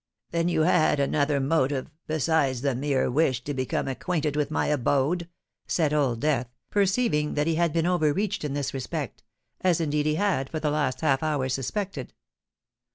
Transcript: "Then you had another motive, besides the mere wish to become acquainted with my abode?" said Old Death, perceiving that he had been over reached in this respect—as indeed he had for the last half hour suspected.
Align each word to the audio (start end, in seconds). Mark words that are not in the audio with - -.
"Then 0.31 0.47
you 0.47 0.61
had 0.63 0.99
another 0.99 1.39
motive, 1.39 1.91
besides 2.07 2.61
the 2.61 2.73
mere 2.73 3.11
wish 3.11 3.43
to 3.43 3.53
become 3.53 3.87
acquainted 3.87 4.35
with 4.35 4.49
my 4.49 4.65
abode?" 4.65 5.29
said 5.67 5.93
Old 5.93 6.19
Death, 6.21 6.47
perceiving 6.71 7.35
that 7.35 7.45
he 7.45 7.53
had 7.53 7.71
been 7.71 7.85
over 7.85 8.11
reached 8.11 8.43
in 8.43 8.55
this 8.55 8.73
respect—as 8.73 9.79
indeed 9.79 10.07
he 10.07 10.15
had 10.15 10.49
for 10.49 10.59
the 10.59 10.71
last 10.71 11.01
half 11.01 11.21
hour 11.21 11.47
suspected. 11.49 12.13